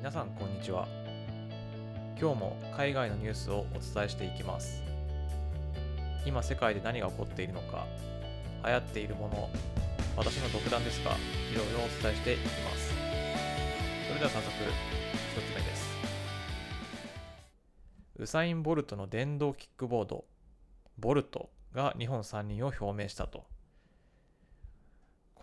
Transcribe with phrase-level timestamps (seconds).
[0.00, 0.88] 皆さんこんにちは。
[2.18, 4.82] 今日も海外のニュースをお伝えしていきます。
[6.24, 7.84] 今世界で何が起こっているのか
[8.64, 9.50] 流行っているもの
[10.16, 11.14] 私の独断ですがい
[11.54, 12.94] ろいろお伝えしていきます。
[14.08, 15.90] それでは早速1つ目です。
[18.20, 20.24] ウサイン・ボルトの電動キックボード
[20.98, 23.44] ボルトが日本参任を表明したと。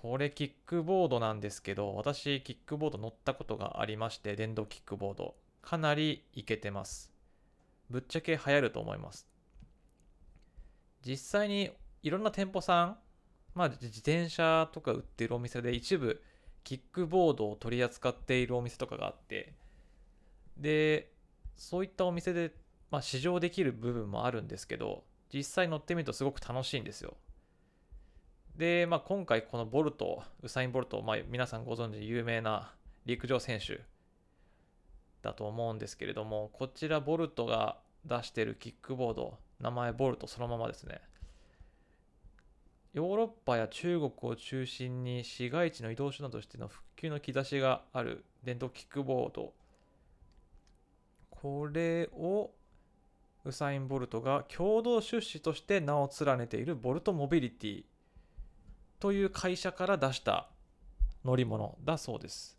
[0.02, 5.36] これキックボードなんですけど、私キックボード乗ったことがありまして、電動キックボード。
[5.61, 7.11] かなりいけてます。
[7.89, 9.28] ぶっちゃけ流行ると思います。
[11.04, 11.71] 実際に
[12.04, 12.97] いろんな店舗さん、
[13.56, 16.21] まあ自転車とか売ってるお店で一部
[16.64, 19.54] キックボードを取り扱っているお店とかがあって、
[20.57, 21.11] で、
[21.56, 22.54] そういったお店で、
[22.92, 25.04] まあ、試乗できる部分もあるんですけど、
[25.34, 27.18] 実際乗ってみるとすごく楽しいんですよ。
[28.57, 32.73] で、まあ、今回このボルト、ウサイン・ボルト、まあ、皆さんご存知有名な
[33.06, 33.81] 陸上選手
[35.22, 41.02] だと思うんですけれども、こちらボルトが出しているキックボード、名前ボルトそのままですね。
[42.94, 49.53] ヨーロッパや中国を中心に市街地の移動手段としての復旧の兆しがある電動キックボード。
[51.30, 52.50] これを
[53.46, 57.84] ウサイン・ボルトが共同出資として名を連ねているボルトモビリティ
[59.00, 60.50] という会社から出した
[61.23, 62.58] 乗り物だそうです。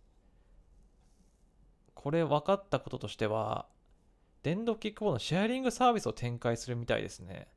[1.94, 3.66] これ分かったこととしては、
[4.42, 7.48] 電動キックボードのシェアリングサービスを展開するみたいですね。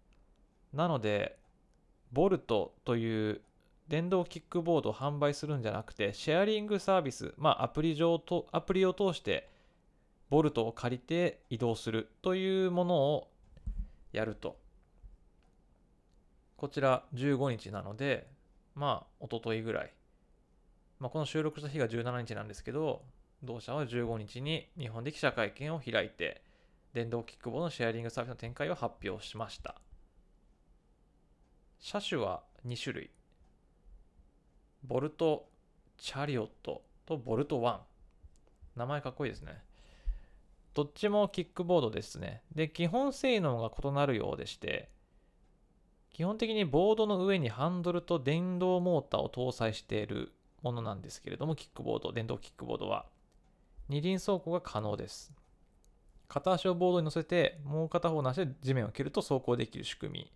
[0.74, 1.38] なので、
[2.12, 3.42] ボルトという
[3.88, 9.50] 電動キックボードを販売するんじゃなくて、シェアリングサービス、まあアプリ上と、アプリを通して、
[10.30, 13.28] ボルトを借りて移動するというものを
[14.12, 14.58] やると。
[16.58, 18.28] こちら15日なので、
[18.76, 19.94] まあ、一昨日ぐらい。
[21.00, 23.04] まあ、この収録した日が17日なんですけど、
[23.44, 26.44] 同社は15日に日本で記者会見を開いて、
[26.94, 29.76] 電動キックボードのシェアリングサービスの展開を発表しました。
[31.80, 33.10] 車種は2種類。
[34.84, 35.48] ボルト・
[35.98, 37.80] チャリオットとボルト1。
[38.76, 39.64] 名前かっこいいですね。
[40.74, 42.44] どっちもキックボードですね。
[42.54, 44.90] で、基本性能が異なるようでして、
[46.14, 53.06] 基本的にボードの上にハンドルと電動モーターを搭載しているものなんですけれども、キックボード、電動キックボードは、
[53.88, 55.34] 二輪走行が可能です。
[56.28, 60.32] 片足をボードに乗せて、もう片方の足で地面を蹴ると走行できる仕組み。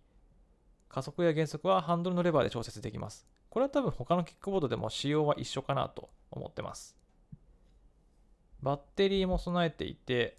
[0.88, 3.26] 加速や減速はハンドルのレバーで調節できます。
[3.50, 6.96] これは多分他のキックボードでも仕様は一緒かなと思ってます。
[8.62, 10.38] バッテリーも備えていて、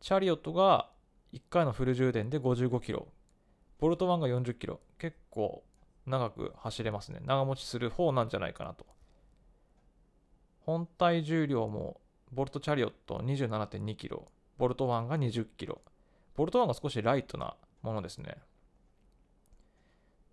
[0.00, 0.90] チャリオットが
[1.32, 3.08] 1回のフル充電で55キロ、
[3.78, 4.80] ボルト1が40キロ。
[4.98, 5.62] 結構
[6.06, 7.20] 長く走れますね。
[7.24, 8.86] 長持ちする方なんじゃないかなと。
[10.60, 12.00] 本体重量も
[12.32, 14.26] ボルトチャリオット27.2キロ。
[14.58, 15.80] ボルト1が20キロ。
[16.36, 18.36] ボルト1が少しライトなものですね。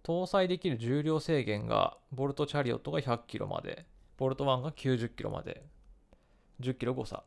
[0.04, 3.86] 搭載できる重量制限がボルトチャリオットが100キロまで、
[4.18, 5.64] ボルト1が90キロまで、
[6.60, 7.24] 10キロ誤差。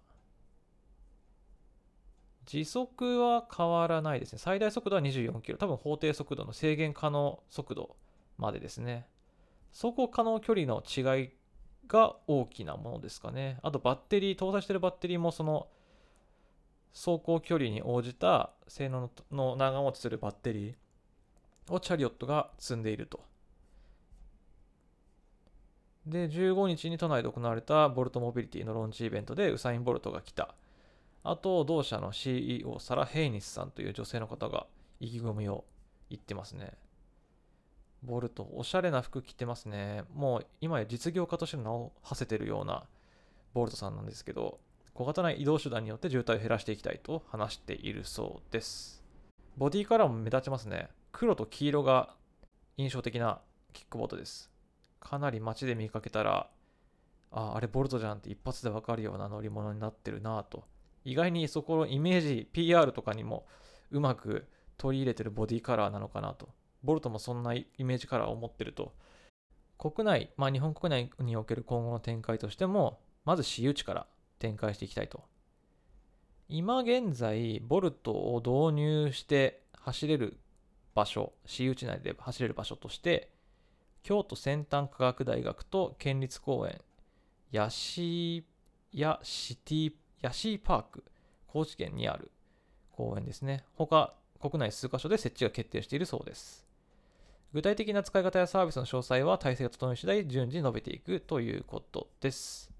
[2.46, 4.38] 時速は変わらないですね。
[4.38, 5.58] 最大速度は24キロ。
[5.58, 7.96] 多分法定速度の制限可能速度
[8.38, 9.06] までですね。
[9.72, 11.30] 走行可能距離の違い
[11.88, 13.58] が大きなものですかね。
[13.62, 15.68] あとバッテリー、搭載してるバッテリーもその
[16.92, 23.24] 走行距離に応じた性能の長持ちするバッテリーをチャリオットが積んでいると。
[26.06, 30.54] で、15日に都内で行われたボルトモビリティのローンチイベントでウサイン・ボルトが来た。
[31.26, 34.66] あと、同社の CEO、サラ・ヘイニスさんという女性の方が
[35.00, 35.64] 意気込みを
[36.10, 36.74] 言ってますね。
[38.02, 40.04] ボルト、おしゃれな服着てますね。
[40.12, 42.84] もう今や実業家としての名を馳せてるような
[43.54, 44.60] ボルトさんなんですけど、
[44.92, 49.02] 小型な移動手段によって渋滞を減らしていきたいと話しているそうです。
[49.56, 50.90] ボディカラーも目立ちますね。
[51.10, 52.14] 黒と黄色が
[52.76, 53.40] 印象的な
[53.72, 54.50] キックボードです。
[55.00, 56.50] かなり街で見かけたら、
[57.30, 60.64] あ、あれボルトじゃんって一発でわかるような乗り物になってるなぁと
[61.04, 63.46] 意外にそこのイメージ PR とかにも
[63.90, 66.48] うまく取り入れてるボディカラーなのかなと。
[66.82, 68.94] ボルトもそんなイメージカラーを持ってると。
[69.78, 74.06] 国内、まあ、日本国内における今後の展開としてもまず私有地から
[74.38, 75.24] 展開していきたいと。
[76.48, 80.38] 今現在ボルトを導入して走れる
[80.94, 83.30] 場所私有地内で走れる場所として
[84.02, 86.80] 京都先端科学大学と県立公園
[87.50, 88.44] ヤシ
[88.92, 89.92] ヤシティ
[90.24, 91.04] ヤシーパーク、
[91.46, 92.30] 高知県にある
[92.92, 93.62] 公園ですね。
[93.76, 96.64] 他、国内数カ所で設置が決定しているそうです。
[97.52, 102.70] 具体的な使い方やサービスの詳細は体制が整い次第順次述べていくということです。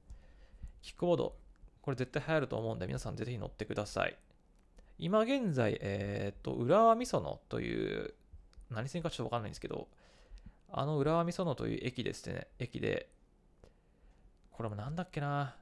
[0.81, 1.37] キックボード、
[1.83, 4.17] これ絶対流行ると思うんで、皆さんぜひ乗ってください。
[4.99, 8.15] 今現在、えっ、と、浦和美園という、
[8.71, 9.89] 何線かちょっとわかんないんですけど、
[10.73, 13.11] あの浦和美園という駅ですね、駅で、
[14.51, 15.57] これもなんだっけな、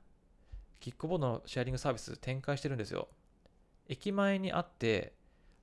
[0.83, 3.07] キックボードのシェアリングサービス展開してるんですよ。
[3.89, 5.13] 駅前にあって、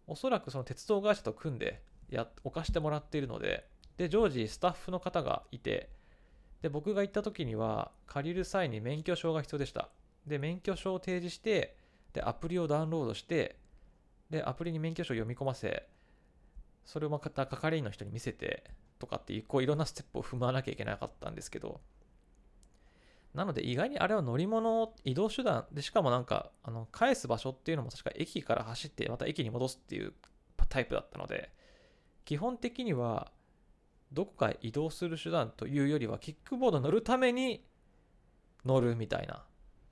[0.08, 3.68] おそらくその鉄道会社と組んでや置かしてもらっているので、
[3.98, 5.90] で、常時スタッフの方がいて、
[6.62, 9.90] で、僕が行った時には、借りる際に免許証が必要でした。
[10.26, 11.76] で、免許証を提示して、
[12.14, 13.58] で、アプリをダウンロードして、
[14.30, 15.86] で、アプリに免許証を読み込ませ、
[16.86, 18.64] それをまた係員の人に見せて
[19.00, 21.82] とかっていう、こういろんなステップを踏まなきゃいけなかったんですけど、
[23.34, 30.14] なので意外にあれは乗り物、移動手段で、しかもなんか、あの、返す場所っていうのも確か駅から走ってまた駅に戻すっていう
[30.68, 31.52] タイプだったので、
[32.26, 33.32] 基本的には、
[34.12, 37.64] どこか移動する手段というよりは、キックボード乗るために
[38.66, 39.46] 乗るみたいな、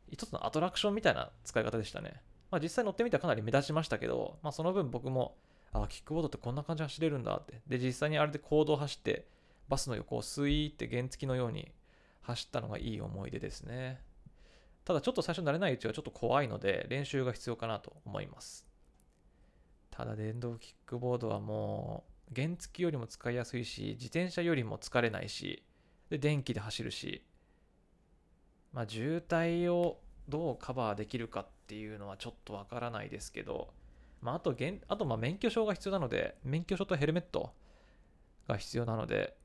[0.09, 2.21] 一つのアトラクションみたいな使い方でしたね。
[2.49, 5.37] まあ実際乗ってみたらかなり目立ちましたけど、まあその分僕も、
[5.73, 7.61] あ、キックボードってこんな感じで走れるんだって。
[7.67, 9.27] で、実際にあれで行動走って、
[9.67, 11.71] バスの横をスイーって原付のように
[12.27, 14.01] 走ったのがいい思い出ですね。
[14.83, 18.67] ただちょっと最初慣れないうちはちょっと怖いので練習が必要かなと思います。
[19.91, 25.63] ただ電動キックボードはもう原付きよりも使いやすいし自転車よりも疲れないし
[26.09, 27.23] で電気で走るし
[28.73, 29.99] まあ渋滞を
[30.29, 33.69] どうカバーできるかっていうのはちょっとわからないですけど
[34.21, 34.55] まああと
[34.87, 37.53] あとま免許証が必要なので免許証とヘルメット
[38.47, 39.35] が必要なので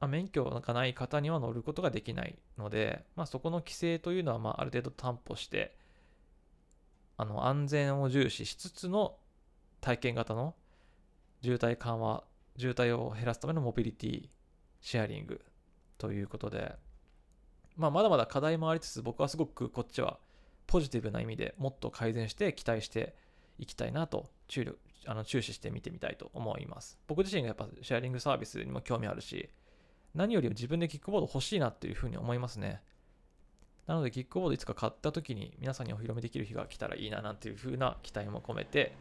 [0.00, 5.74] ま免許がない方には乗ることができないので、まあ、そこの規制というのはまあある程度担保して
[7.16, 9.16] あの安全を重視しつつの
[9.80, 10.54] 体験型の
[11.42, 12.24] 渋滞緩和
[12.58, 14.28] 渋滞を減らすためのモビリティ
[14.80, 15.40] シェアリング
[15.98, 16.74] ということで、
[17.76, 20.18] まあ、まだまだ課題もありつつ僕はすごくこっちは
[20.66, 23.14] ポジティブな意味でもっと改善して期待して
[23.58, 26.98] いきたいなと注力あの注視して見てみたいと思います。
[27.06, 29.48] 僕自身がやっぱシェアリングサービスにも興味あるし
[30.16, 32.82] 何よりも自分でキックボード欲しいなっていうふうに思いますね。
[33.86, 38.96] なので、キックボードいつか買った時に皆さんにお披露目できる日が来たらいいななんていうふうな期待も込めて、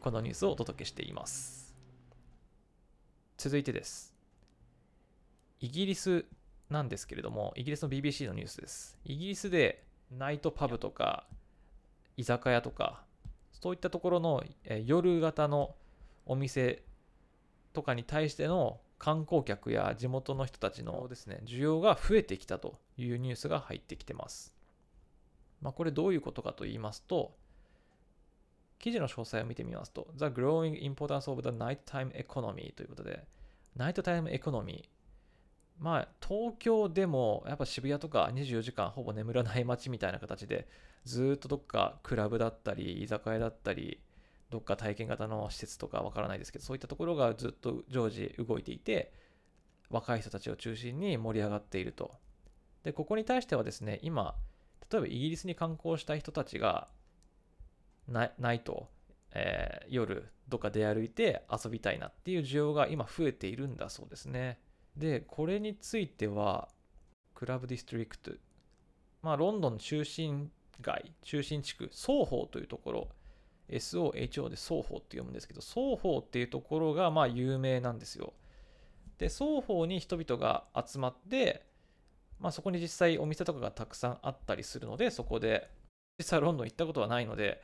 [0.00, 1.76] このニュースをお届けしています。
[3.36, 4.14] 続いてです。
[5.60, 6.24] イギリス
[6.70, 8.98] なんですけれども、イギリスの BBC のニュースです。
[9.04, 11.26] イギリスでナイトパブとか
[12.16, 13.04] 居酒屋とか、
[13.52, 14.42] そういったところの
[14.84, 15.74] 夜型の
[16.26, 16.82] お店
[17.72, 24.54] とかに対しての観光客や地元の人たちのですね、需要が増えてきたというニュースが入ってきてます。
[25.60, 27.34] まあ、これどういうことかと言いますと、
[28.78, 33.24] 記事の詳細を見てみますと、The Growing Importance of the Nighttime Economy ということで、
[33.76, 35.82] ナイトタイムエコノミー。
[35.82, 40.68] まあ、東京でもやっぱ渋谷とか24時間ほぼ眠らない街みたいな形で、
[41.04, 44.00] ずっとどっかクラブだったり、居酒屋だったり、
[44.50, 49.12] どっか体験型の施設とかわからないですけど、そういったところがずっと常時動いていて、
[49.90, 52.12] 若い人たちを中心に盛り上がっていると。
[52.82, 54.34] で、ここに対してはですね、今、
[54.90, 56.88] 例えばイギリスに観光した人たちが、
[58.06, 58.90] ないと、
[59.32, 64.60] えー、夜どっか出歩いて遊びたいなっていう需要が今増えているんだそうですね。
[64.96, 66.68] で、これについては、
[67.34, 68.30] クラブディストリクト、
[69.22, 73.08] まあ、ロンドン中心街、中心地区、双方というところ
[73.68, 78.34] SOHO で双方って読むんですけど、双方っていうところがまあ有名なんですよ。
[79.18, 81.64] で、双方に人々が集まって、
[82.38, 85.70] まあそこに実際お店とかがたくさんあったりするので、そこで、
[86.18, 87.62] 実際ロンドン行ったことはないので、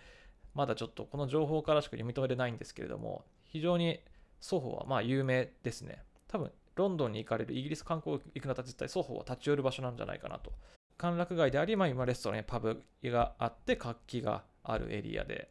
[0.54, 4.00] まだちょっとこの情報からしか読み取れないんですけれども、非常に
[4.40, 6.02] 双方はまあ有名ですね。
[6.28, 10.52] 多分、ロンドンに行かれるイギリス観光行く方絶対双方は立ち寄る場所なんじゃないかなと。
[10.96, 15.50] 歓楽街であり、まあ今レストランやパブがあって活気があるエリアで、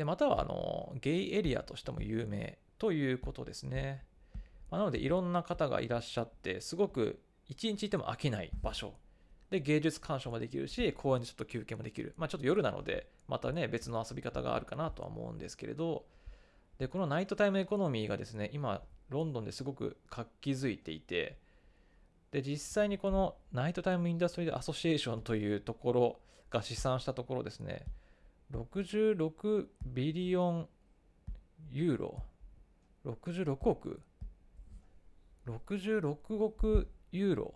[0.00, 4.02] で、または、あの、ゲイエリアとしても有名ということですね。
[4.70, 8.94] まあ、なので、いろんな方がいらっしゃって、すごく一日いても飽きない場所。
[9.50, 12.14] で、芸術鑑賞もできるし、公園でちょっと休憩もできる。
[12.16, 16.06] まあ、ちょっと夜なので、またね、別の遊び方があるかなとは思うんですけれど、
[16.78, 21.36] で、このナイトタイムエコノミーがですね、今、ロンドンですごく活気づいていて、
[22.30, 27.84] で、実際にこのナイトタイムインダストリーアソシエーションというところが試算したところですね、
[28.52, 30.68] 66 billion
[31.70, 32.22] ユーロ。
[33.04, 34.00] 66億
[35.46, 37.54] 66億ユーロ。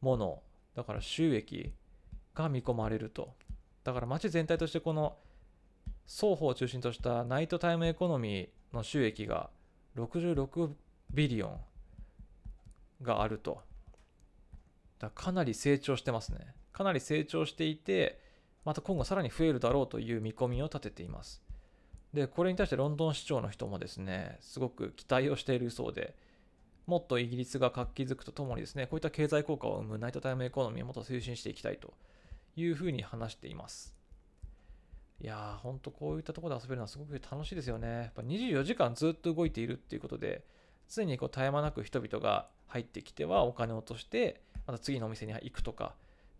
[0.00, 0.42] もの。
[0.74, 1.72] だから収益
[2.34, 3.34] が見込まれると。
[3.84, 5.16] だから街全体としてこの
[6.06, 9.50] 双方を中心としたナイトタイムエコノミーの収益が
[9.96, 10.70] 66
[11.10, 11.60] billion
[13.02, 13.62] があると。
[14.98, 16.54] だかなり成長してますね。
[16.72, 18.20] かなり成長していて、
[18.66, 21.40] また今後さらに増えるだろうという見込みを立てています。
[22.12, 26.16] で、これに対してロンドン市長の人もですね、すごく期待をしているそうで、
[26.84, 31.94] もっとイギリスが活気づくとともにですね、こういった経済効果を生むナイトタイムエコノミーをもっと推進していきたいと
[32.56, 33.96] いうふうに話しています。
[35.20, 37.88] いやー、ほんとこういったところで遊べるのはすごく楽しいですよね。
[37.88, 40.44] やっぱ24時間ずっと動いているっていうことで、
[40.88, 45.94] 常にこう絶え間なく人々が入ってきてはお金を落として、また次のお店に行くとか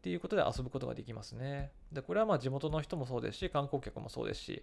[0.07, 1.73] っていうことで遊ぶことができますね。
[1.91, 4.63] で、これはまあ地元の人もそうですし、観光客もそうですし、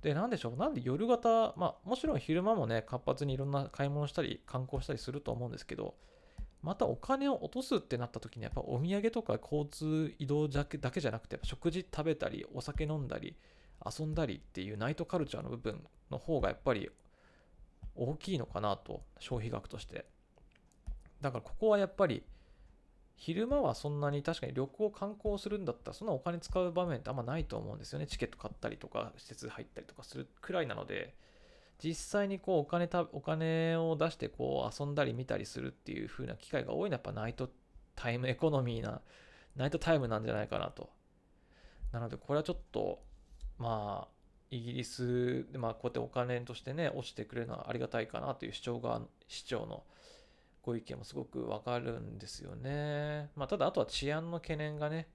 [0.00, 5.96] で、なんでしょう、なんで夜型、まあもちろん昼間もね、活発にいろんな買い物したり観光したりすると思うんですけど、
[6.62, 13.36] またお金を落とすってなった時にやっぱお土産とか交通移動だけだけじゃなくて食事食べたりお酒飲んだり
[13.84, 16.88] 遊んだりっていうナイトカルチャーの部分の方がやっぱり
[17.96, 20.06] 大きいのかなと消費額として
[21.20, 22.22] だからここはやっぱり
[23.16, 31.14] 昼間はそんなに確かに旅行観光するんだったらそんなお金使う場面ってあんまないと思うんですよねチケット買ったりとか施設入ったりとかするくらいなので
[31.82, 37.50] 実際にこうお金たお金を出してこう遊んだり見たりするっていう風な機会が多いのはやっぱナイト
[37.96, 39.00] タイムエコノミーな
[39.56, 40.90] ナイトタイムなんじゃないかなと。
[41.92, 43.02] なのでこれはちょっと
[43.58, 44.08] まあ
[44.50, 49.84] イギリスでまあこうやってお金としてね落ちてくれるのはありがたいかなという主張が市長の
[50.64, 53.30] ご意見もすごくわかるんですよね。
[53.36, 55.08] まあただあとは治安の懸念がね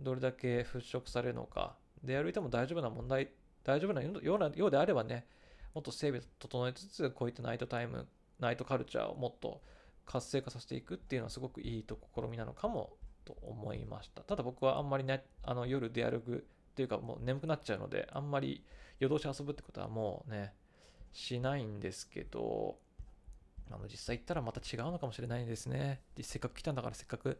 [0.00, 3.30] どれだけ払拭されるのかで歩いても大丈夫な問題
[3.62, 5.26] 大丈夫なようなようであればね
[5.74, 8.06] もっと整備整えつつ、こういったナイトタイム、
[8.38, 9.60] ナイトカルチャーをもっと
[10.06, 12.92] 活性化させていくっていうのはすごくいいと試みなのかも
[13.24, 14.22] と思いました。
[14.22, 18.64] ただ僕はあんまりね、あの夜出歩くっていうかもう眠くなっちゃうので、あんまり
[19.00, 20.52] 夜通し遊ぶってことはもうね、
[21.12, 22.76] しないんですけど、
[23.70, 26.02] あの実際行ったらまた違うのかもしれないですね。
[26.20, 27.38] せっかく来たんだからせっかく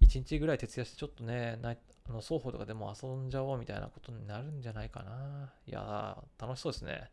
[0.00, 5.52] 1日ぐらい徹夜してちょっとね、あの双方とかでも遊んじゃおうみたいなことになるんじゃないかな。
[5.66, 7.10] いやー、楽しそうですね。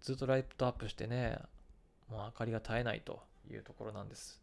[0.00, 1.38] ずっとライトアップしてね、
[2.08, 4.42] もう明かりが絶えないというところなんです。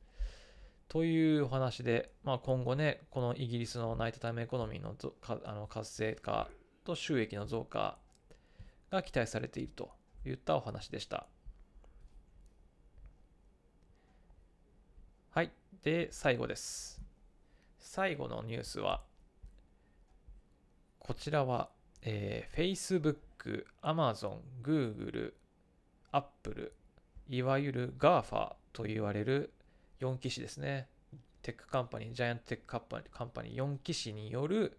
[0.87, 4.95] というお話で、まあ、今後ね、このイギリスのナイトタイムエコノミーの
[5.45, 6.49] あの活性化
[6.83, 7.97] と収益の増加
[8.91, 9.91] が期待されていると
[10.25, 11.27] いったお話でした。
[15.35, 15.51] はい。
[15.83, 17.01] で、最後です。
[17.77, 19.03] 最後のニュースは、
[20.97, 21.71] こちらは、
[22.03, 25.33] えー、Facebook、Amazon、Google、
[26.13, 26.73] アップル、
[27.27, 29.51] いわゆる GAFA と言われる
[29.99, 30.87] 4騎士ですね。
[31.41, 34.77] tech company、giant tech company、company 4騎士による、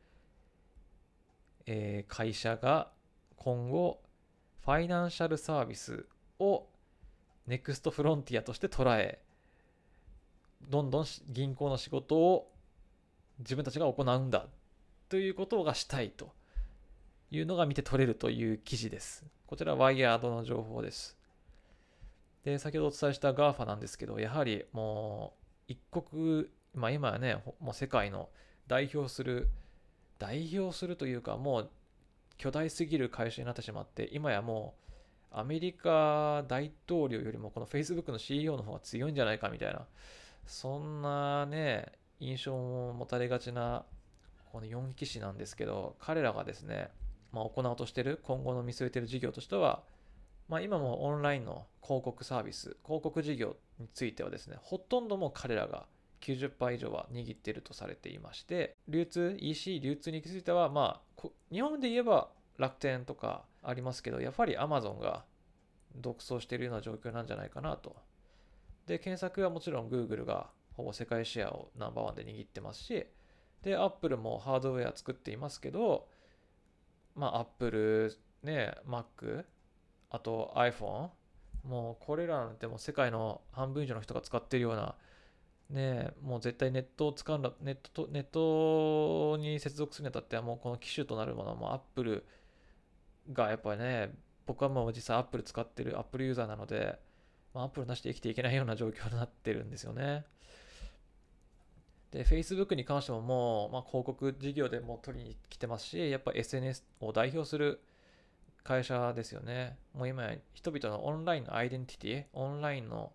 [1.67, 2.93] えー、会社が
[3.37, 4.01] 今後、
[4.65, 6.07] financial service
[6.39, 6.67] を
[7.47, 9.21] next frontier として捉え、
[10.69, 12.51] どんどん銀行の仕事を
[13.39, 14.47] 自分たちが行うんだ
[15.09, 16.33] ということがしたいと
[17.31, 19.25] いうのが見て取れるという記事です。
[19.47, 21.17] こちらワイヤードの情報です。
[22.45, 25.35] で、先ほどお伝えした GAFA なんですけど、やはりも
[25.69, 28.29] う一国、まあ今はね、もう世界の
[28.67, 29.49] 代表する、
[30.19, 31.71] 代表するというか、もう
[32.39, 34.75] 巨大すぎる会社になってしまって、今やも
[35.33, 39.87] うアメリカ大統領よりもこの Facebook の CEO の方が強いんじゃないかみたいな、
[40.47, 43.85] そんなね、印象も持たれがちな
[44.53, 46.89] この4騎士なんですけど、彼らがですね、
[47.33, 49.83] まあ、行おうとしてる、今後の見据えてる事業としては、
[50.49, 55.87] まあ、今もオンラインの広告サービス、広告事業についてはですね、ほとんども彼らが
[56.21, 65.25] 90%以上は握っているとされていまして、流通、EC 流通については、まあ、日本で言えば楽天とかありますけど、やっぱり Amazon が
[65.97, 67.97] 独走しているような状況なんじゃないかなと。
[68.87, 73.07] で、検索はもちろん Google がほぼ世界シェアをナンバーワンで握ってますし、
[73.63, 76.09] で、Apple もハードウェア作っていますけど、
[77.15, 79.45] まあ、Apple、ね、Mac、
[80.11, 81.11] あと iPhone
[81.65, 84.95] もうこれらなんてもう世界の半分以上の人が使ってるような
[85.69, 92.25] ねもう絶対ネットを使うんだネットとネットに接続するにあたってはもうこの機種となるものはもう Apple
[93.33, 94.11] がやっぱりね
[94.47, 97.01] 僕はもう実際 Apple 使ってる Apple ユーザーなので、
[97.57, 100.25] まあ、Apple なしで生きていけないような状況になってるんですよね
[102.13, 107.81] で Facebook に関してももう、まあ、広告事業でも取りに来てますしやっぱ SNS を代表する
[108.63, 109.79] 会社ですよね。
[109.95, 113.13] もう今や人々のオンラインのアイデンティティ、オンラインの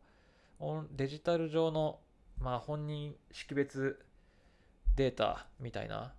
[0.93, 1.99] デジタル上の、
[2.39, 3.99] まあ、本人識別
[4.95, 6.13] データみたいな、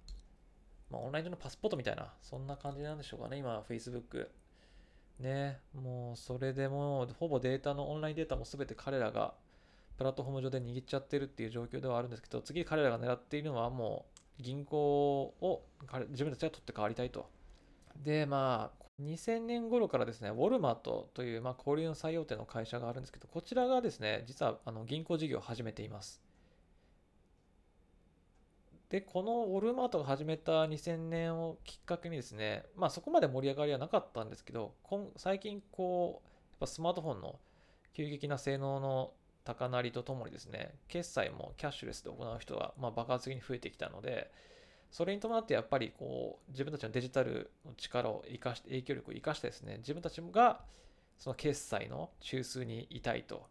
[0.91, 4.29] まあ、オンライン上のパスポートみたいな、そんな感じなんでしょうかね、今、Facebook。
[5.19, 9.35] ね、もうそれでもほぼデータの、オンラインデータも全て彼らが
[9.97, 14.07] プラットフォーム上で握っちゃってるっていう状況ではあるんですけど、次彼らが狙っているのはも
[14.39, 15.63] う銀行を
[16.11, 17.31] 自分たちが取って代わりたいと。
[17.97, 26.23] で、まあ、2000年頃からですね、ウォルマートという、まあ、小売の最大手の会社があるんですけど、こちらがですね、実はあの銀行事業を始めています。
[28.93, 34.75] で、このウォルマートが始めた2000年をきっかけにですね、まあそこまで盛り上がりはなかったんですけど、
[35.17, 37.39] 最近こう、やっぱスマートフォンの
[37.95, 44.31] 急激な性能の高鳴りとともにですね、決済もキャッシュレスで行う人がま爆発的に増えてきたので、
[44.91, 50.61] それに伴ってやっぱりこう自分たちのデジタルの力を生かして、影響力を生かしてですね、自分たちが
[51.17, 53.47] その決済の中枢にいたいと。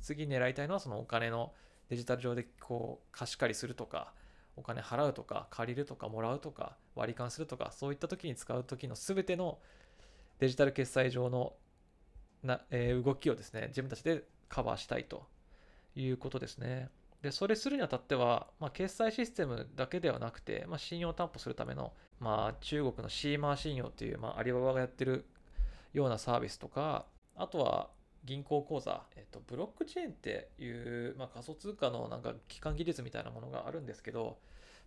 [0.00, 1.52] 次狙いたいのはそのお金の
[1.88, 4.12] デジタル上でこう貸し借りするとか、
[4.56, 9.58] お金払うとか借りるとかもらうとか割り勘するとかそういった時に使う時の全ての
[10.38, 11.52] デジタル決済上の
[12.42, 15.26] な、えー、動きをですね自分たちでカバーしたいと
[15.94, 16.88] いうことですね。
[17.22, 25.24] でそれするにあたっては、まあ、決済システムだけではなくて、まあ、信用担保するための、まあ、中国のシーマー信用っていう、まあ、アリババがやってる
[25.92, 27.88] ようなサービスとかあとは
[28.26, 34.38] 銀行口座、えっと、ブロックチェーンっていう、まあ、仮想通貨のなんか基幹技術みたいなものがあるんですけど、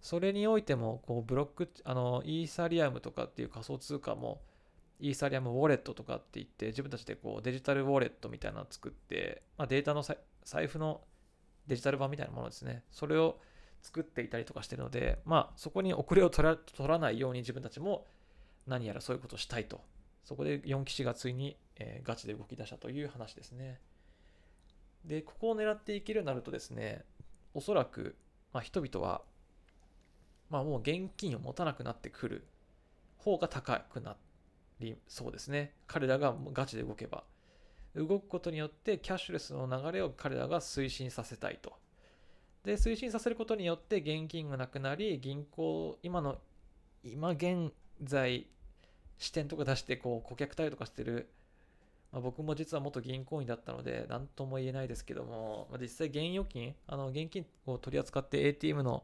[0.01, 4.41] それにおいても、こう、ブロック、あの、イーサリアムとかっていう仮想通貨も、
[4.99, 10.03] イーサリアムウォレットとかって言って、自分たちでこう、デジタルウォレットみたいなのを作って、まあ、データの
[10.43, 11.01] 財布の
[11.67, 12.83] デジタル版みたいなものですね。
[12.91, 13.39] それを
[13.81, 18.05] 作っていたりとかしてるので、まあ、そこに遅れを取ら取らないように自分たちも
[18.67, 19.81] 何やらそういうことをしたいと。
[20.23, 23.79] そこで4騎士がついにえー、ガチで動き出したという話ですね。
[25.05, 27.03] で、ここを狙っていけるようになるとですね、
[27.53, 28.15] おそらく、
[28.53, 29.21] まあ、人々は、
[30.49, 32.47] まあ、もう現金を持たなくなってくる
[33.17, 34.17] 方が高くな
[34.79, 35.73] りそうですね。
[35.87, 37.23] 彼らがガチで動けば。
[37.95, 41.73] 動くことによってキャッシュレスの流れを彼らが推進させたいと。
[42.63, 46.39] で、推進させることによって現金がなくなり、銀行、今の、
[47.03, 47.71] 今現
[48.03, 48.47] 在、
[49.17, 51.29] 支店とか出してこう顧客対応とかしてる
[52.11, 59.03] まあ、僕も実は元銀行員だったので、何とも言えないですけども、まあ、実際現預金、あの現金を取り扱って ATM の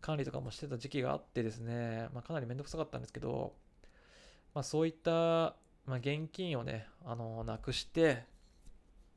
[0.00, 3.54] 管理とかもしてた時期があってですね、まあ、かなりめんどくさかったんですけど、
[4.54, 8.24] まあ、そういった、まあ、現金をね、あのなくして、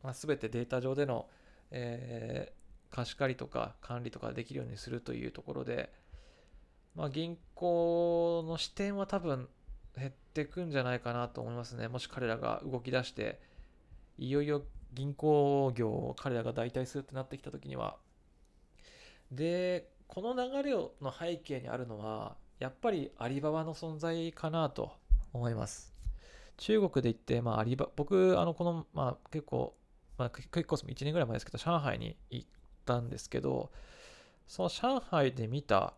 [0.02, 1.28] まあ、全てデータ上での、
[1.72, 5.92] えー、貸し借りとか管理とかできるようにするというところで、
[6.96, 9.50] まあ、銀行の視点は多分
[9.98, 11.88] 減ってくんじゃないかなと思いますね。
[11.88, 13.40] もし彼らが動き出して、
[14.18, 17.98] いよいよ銀行業を彼らが代替するってなってきた時には。
[19.32, 24.92] で、この流れをの背景にあるのは、やっぱりアリババの存在かなと
[25.34, 25.94] 思います。
[26.58, 29.76] 中国で行って、まあ、アリバ僕、あの、この、まあ、結構、
[30.18, 32.48] まあ、結構1年ぐらい前ですけど、上海に行っ
[32.86, 33.72] たんですけど、
[34.48, 35.94] その上海で見た、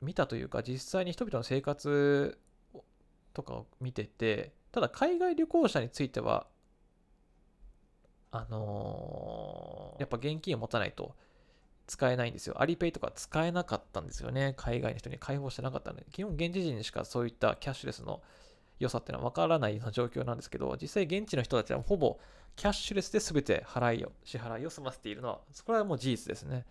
[0.00, 2.38] 見たというか、実際に人々の生活
[3.32, 6.46] とかを見てて、ただ海外旅行者については、
[8.30, 11.14] あのー、やっぱ現金を持たないと
[11.86, 12.60] 使えないんですよ。
[12.60, 14.54] アリペイとか使えなかったんですよね。
[14.56, 18.22] 海外の人に開放してなかったんで、基本現地人にしかそういったキャッシュレスの
[18.78, 22.18] 良さっていうのは分からないような状況なんですけど、実際現地の人たちはほぼ
[22.56, 26.64] キャッシュレスで全て払いを、支払いを済ませているのは、それはもう事実ですね。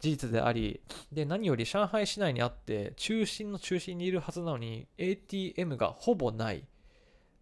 [0.00, 0.80] 事実であり、
[1.12, 6.64] で、何より上海市内にあって、中心の中心にいるはずなのに、ATM がほぼない。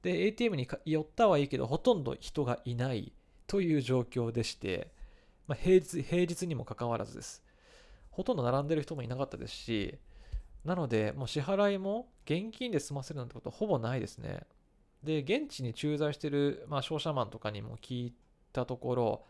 [0.02, 3.12] で、ATM に寄ったはいいけど、ほとんど人がいない
[3.46, 4.92] という状況でして、
[5.46, 7.42] まあ、平日、平日にもかかわらずです。
[8.10, 9.98] ほとんど並んでる人もいなかったですし、
[10.64, 14.40] なので、もう支払いも現金で済ませるなんてことほぼないですね。
[15.02, 18.14] で、現地に駐在してる、まあ、商社マンとかにも聞い
[18.52, 19.24] たところ、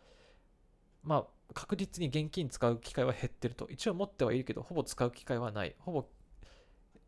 [1.03, 3.69] まあ、確実に現金使う機会は減ってると。
[3.69, 5.75] 一応持ってはいるけど、ほぼ使う機会はない。
[5.79, 6.07] ほぼ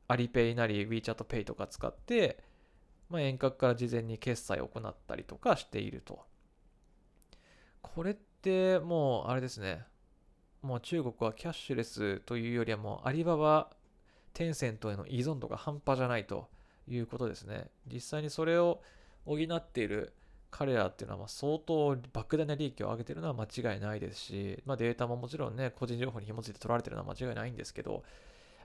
[0.08, 2.42] アリペイなり WeChat Pay とか使って、
[3.08, 6.22] まあ、遠隔から事前に決済を行ったりとかしていると。
[7.80, 9.84] これってもうあれですね。
[10.62, 13.70] もう中国はキャッシュレスというよりはもうアリババ、
[14.32, 16.48] テンセントへの依存度が半端じゃないと
[16.88, 17.68] いうことですね。
[17.86, 18.82] 実際にそれを
[19.26, 20.14] 補っている
[20.56, 28.04] 彼らっていうのはま相当莫大な利益を上げてるのは間違いないですし、まあ、データももちろんね、個人情報に紐づいて取られてるのは間違いないんですけど、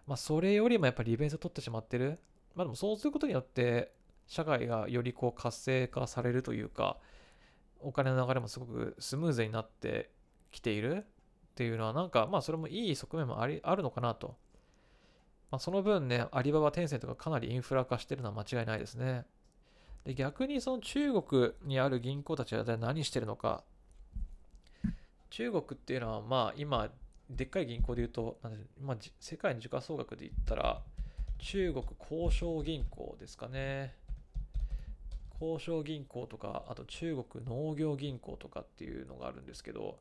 [0.05, 2.19] まあ、それよりもやっぱり利便性を取ってしまってる。
[2.53, 3.91] まあ、でもそうすることによって、
[4.27, 6.97] 社会がよりこう活性化されるというか、
[7.79, 10.11] お金の流れもすごくスムーズになって
[10.51, 11.03] きているっ
[11.55, 14.37] ていうのは、なんかまあそれもいい側面もありあるのかなと。
[15.49, 19.25] まあ、その分ね、アリババ、テンセントがかなりインフラ化してるのは間違いないですね。
[20.05, 23.63] で逆にその中国にある銀行たちは何してるのか
[25.29, 26.89] 中国っていうのは、まあ今、
[27.29, 28.39] でっかい銀行で言うと、
[28.81, 30.81] まあ、世界の時価総額で言ったら、
[31.37, 33.93] 中国交渉銀行ですかね。
[35.39, 39.99] 交渉銀行とか、あと中国農業銀行とかっていうのがあるんですけど、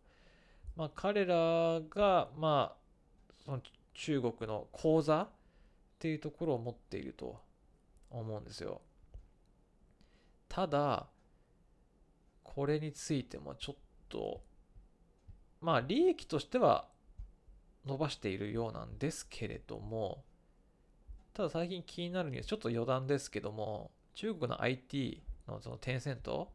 [0.76, 3.60] まあ彼らが、まあ、その
[3.94, 5.28] 中国の口座っ
[5.98, 7.38] ていうところを持っていると
[8.10, 8.80] 思うんですよ。
[10.48, 11.08] ただ、
[12.42, 13.76] これについてもちょっ
[14.08, 14.42] と、
[15.60, 16.88] まあ利益としては
[17.86, 20.24] 伸ばしているようなんですけれども、
[21.34, 26.52] ただ最近気になるニュース、ちょっと余談ですけども、中国の IT のそのテンセント、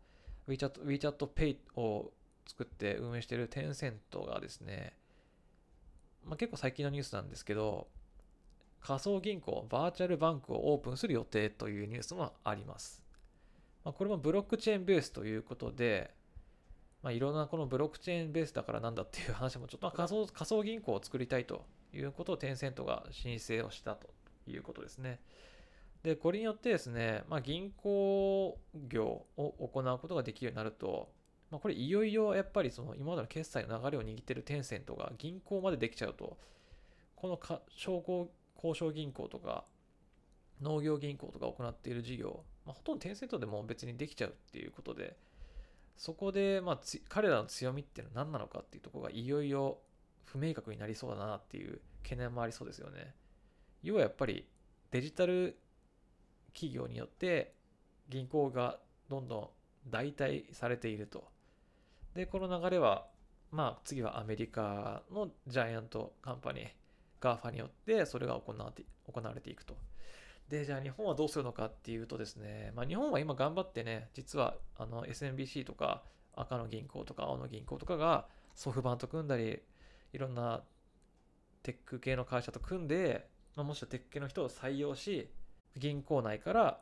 [0.47, 2.11] WeChat, WeChat Pay を
[2.45, 4.97] 作って運営しているテンセントがですね、
[6.25, 7.87] まあ、結構最近のニュースなんですけど、
[8.81, 13.02] 仮想銀行、バーチャルバンクをオープンする予定というニュースもあります。
[13.83, 16.13] まあ、これもブロックチェーンベースということで、
[17.01, 24.07] まあ、いろんなこのブロックチェーンベースだからなんだっていう話もちょっと、まあ、仮想仮想銀行を作りたいということをテンセントが申請をしたと
[24.47, 25.19] いうことですね。
[26.01, 31.11] で、これによってですね、まあ、銀行業を行うことができるようになると、
[31.51, 36.37] まあ、これいよいよやっぱりその今までの決済の流れを握っているテンセントが銀行までできちゃうと、
[37.15, 39.65] この商工交渉銀行とか
[40.61, 45.17] 農業銀行とか行っている事業、まあ、ほとんどテンセントでも別にできちゃうっていうことで、
[45.95, 49.79] そこで、まあ、彼らの強みっていうのは何なのかっていうところがいよいよ
[50.25, 53.13] 不明確になりそうだなっていう懸念もありそうですよね。
[53.83, 54.47] 要はやっぱり
[54.91, 55.57] デジタル
[56.53, 57.53] 企業によって
[58.09, 59.49] 銀行がどんどん
[59.89, 61.27] 代替されていると。
[62.15, 63.07] で、この流れは、
[63.51, 66.69] まあ次はアメリカのジャイアントカンパニー、
[67.21, 69.75] GAFA によってそれが行われて行われていくと。
[70.49, 76.03] で、じゃあ日本はどうするのかっていうとですね、まあ日本は今頑張ってね、実はあの SMBC とか
[76.35, 79.61] 赤の銀行とか青の銀行とかがソフトバンと組んだり、
[80.13, 80.63] いろんな
[81.63, 85.29] テック系の会社と組んで、まあ、もしはテック系の人を採用し、
[85.77, 86.79] 銀行内から、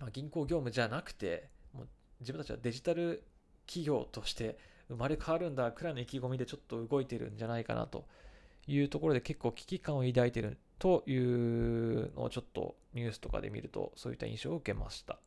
[0.00, 1.88] まあ、銀行業務じゃなくて、もう
[2.20, 3.24] 自分たちはデジタル
[3.66, 4.58] 企業として
[4.88, 8.06] 生まれ変わるんだくらいの意気込みでちょっと動いてるんじゃないかなと
[8.66, 15.20] いうところで結構危機感を抱いてるというのをちょっとニュースとかで見るとそういった印象を受けました。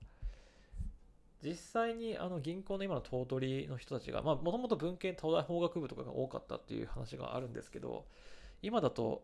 [1.41, 8.05] 実際にあの銀行の今の頭取の人たちが、もともと文系東大法学部とかが多かったっていう話があるんですけど、
[8.61, 9.23] 今だと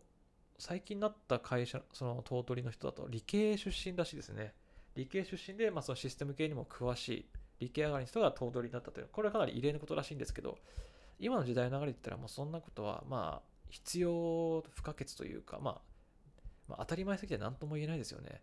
[0.58, 4.54] 最近になった会社、その頭取の人だと理系出身らしいですね。
[4.96, 7.26] 理系出身で、まあ、そのシステム系にも詳しい
[7.60, 10.60] 理系上がりの人が頭取になったという、これはかなり異例のことらしいんですけど、
[11.20, 15.91] 今の時代の流れで言ったらもうそんなことは、まあ、必要不可欠というか、まあ、
[16.72, 18.42] まあ、当たり前すぎて何とも言えないですよね。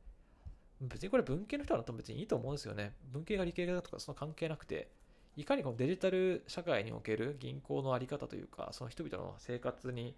[0.81, 2.93] 別にこれ文系の人はと別にいいと思うんですよね。
[3.13, 4.89] 文系が理系だとかその関係なくて、
[5.37, 10.15] いかにこのデジタル社会における銀行の在り方というか、その人々の生活に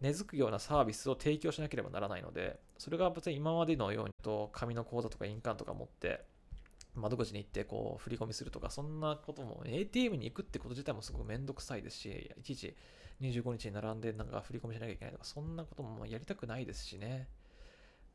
[0.00, 6.24] 根付くようなサービスを提供しなければならないので、それが別に今までのようにと紙の口座とか印鑑とか持って、
[6.94, 12.74] 窓口に行ってこう振り込みするとか、そんなことも ATM に行くってこと自体もすごくめんどくさいですし、いちいち
[13.20, 17.28] 25日に並んでなんか振り込みしなきゃいけないとか、そんなこともやりたくないですしね。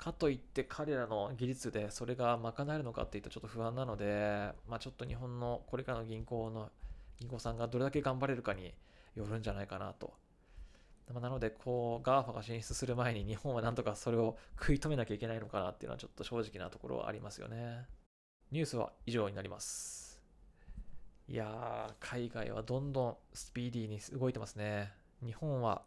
[0.03, 6.69] かといって彼らの技術でそれが賄えるのかっていうとちょっと不安なので、まあちょっと日本のこれからの銀行の
[7.17, 8.73] 銀行さんがどれだけ頑張れるかに
[9.15, 10.13] よるんじゃないかなと。
[11.13, 17.85] なので、こう、GAFA が進出する前に日本はなんとかそれを食い止めなきゃいけないのかなっていうのはちょっと正直なところはありますよね。
[18.51, 20.21] ニュースは以上になります。
[21.29, 24.91] いやー、海外はどんどんスピーディーに動いてますね。
[25.23, 25.83] 日本は、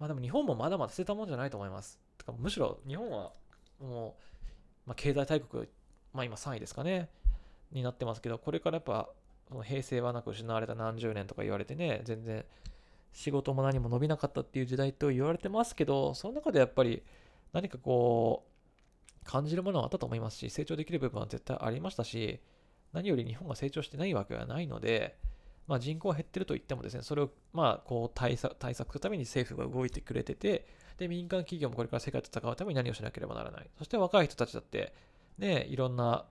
[0.00, 2.00] まあでも日本もまだまだ捨てたもんじゃないと思います。
[2.22, 3.32] てかむしろ日本は
[3.80, 4.16] も
[4.86, 5.68] う、まあ、経済大国、
[6.12, 7.08] まあ今3位ですかね、
[7.72, 9.08] になってますけど、これからやっぱ、
[9.48, 12.44] その平成はなく失われた何十年とか言われてね、全然
[13.12, 17.02] 仕事も何も伸びなかったっていう時代と言われてますけど、その中でやっぱり
[17.52, 22.40] 何かこう、感じるものはあったと思いますし、成長できる部分は絶対ありましたし、
[22.92, 25.16] 何より日本が成長してないわけはないので、
[25.66, 30.66] まあ、人口は減ってると言ってもですね、それをまあこう対策対策するために政府が動いてくれてて、
[30.98, 33.70] で、民間企業もこれから世界と戦うために何をしなければならない。
[33.78, 34.94] そして若い人たちだって、
[35.38, 36.26] ね、いろんな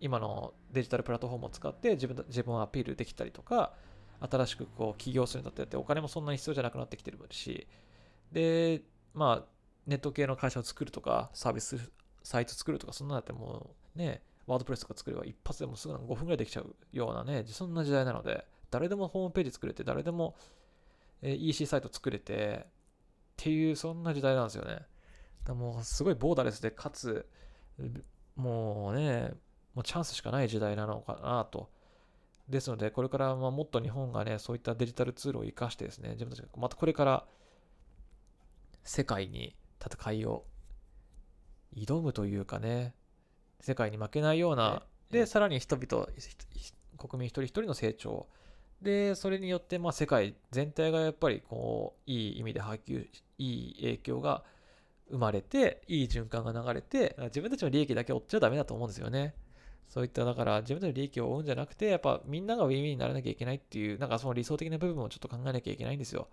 [0.00, 3.74] 今のデジタルプラットフォームを使って自分自分をアピールできたりとか、
[4.20, 7.66] 新しくこう起業するんだってお金もそんなに必要じゃなくなってきてるし、
[8.30, 8.82] で、
[9.14, 9.48] まあ、
[9.86, 11.90] ネット系の会社を作るとか、サービス
[12.22, 20.34] サイト作るとか、そんなだってもうね、ワードプレスとか作れば一発でもすぐ5分ぐらいできちゃうようなね、そんな時代なので、誰でもホームページ作れて、誰でも
[21.22, 24.80] EC サイト作れて、っていう、そんな時代なんですよね。
[25.44, 27.28] だもうすごいボーダレスで、かつ、
[28.34, 29.34] もうね、
[29.74, 31.70] もうチャンスしかない時代なのかなと。
[32.48, 37.26] ですので、これからまあもっと日本がね、そういったデジタルツールを活かしてですね、自分たちがまたこれから
[38.84, 39.54] 世界に
[39.84, 40.44] 戦いを
[41.74, 42.94] 挑むというかね、
[43.60, 46.06] 世界に負けないような、で、さらに人々、
[46.98, 48.28] 国民一人一人の成長、
[48.82, 53.06] で、それによってまあ世界全体がやっぱりこう、いい意味で波及、
[53.38, 54.44] いい影響が
[55.10, 59.34] 生まれて、いい循環が流れて、自分たちの利益だけ追っちゃダメだと思うんですよね。
[59.88, 66.28] そういった、だから自分たちの利益を追うんじゃなくて、やっぱみんながウィンウィンにならなきゃいけないっていう、なんかその理想的な部分をちょっと考えなきゃいけないんですよ。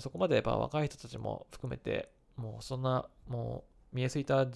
[0.00, 4.46] そこまでやっぱ若い人たちも含めて、もうそんな、もう見えすぎた、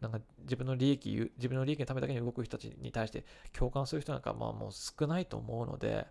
[0.00, 6.06] なんか自分の利益、自分の利益のためだけに動く人たちに対して共感する人なんかまあもう少ないと思うので、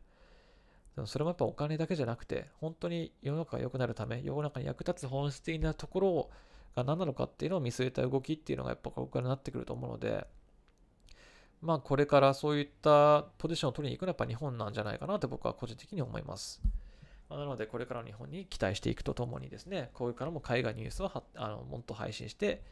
[1.06, 6.30] それもやっぱお金だけじゃなくて、本当に世の中が良くなるため、世の中に役立つ本質的なところ
[6.76, 10.26] が何なのかっていうのを見据えた動きっていうのがやっぱここからなってくると思うので、
[11.62, 16.62] まあこれからそういったポジションを取りに行くのはやっぱ日本なんじゃないかなって僕は個人的に思います。
[17.30, 22.64] なのでこれからの日本に期待していくとともにですね、これからも海外ニュースをあのもっと配信して、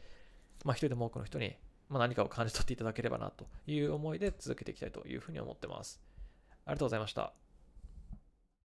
[0.64, 1.56] まあ一人でも多くの人に、
[1.88, 6.00] まあ何かを感じ取っていただければなという思いで続けていきたいというふうに思ってます。
[6.66, 7.43] ありがとうございました。